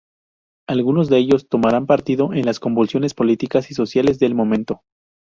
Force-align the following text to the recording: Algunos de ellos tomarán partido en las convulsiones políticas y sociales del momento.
Algunos 0.67 1.09
de 1.09 1.19
ellos 1.19 1.47
tomarán 1.47 1.85
partido 1.85 2.33
en 2.33 2.47
las 2.47 2.59
convulsiones 2.59 3.13
políticas 3.13 3.69
y 3.69 3.75
sociales 3.75 4.17
del 4.17 4.33
momento. 4.33 4.81